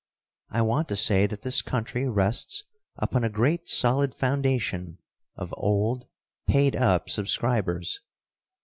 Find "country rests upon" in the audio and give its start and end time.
1.61-3.23